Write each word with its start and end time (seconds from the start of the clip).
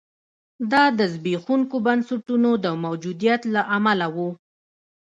دا 0.71 0.83
د 0.97 0.99
زبېښونکو 1.13 1.75
بنسټونو 1.85 2.49
د 2.63 2.65
موجودیت 2.83 3.41
له 3.53 3.61
امله 3.75 4.07
و. 4.15 4.17